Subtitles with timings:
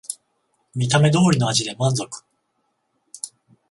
[0.73, 2.23] 見た目通りの味で満足